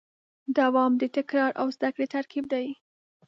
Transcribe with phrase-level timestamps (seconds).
[0.57, 2.67] دوام د تکرار او زدهکړې ترکیب دی.